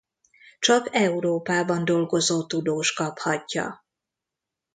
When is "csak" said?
0.59-0.87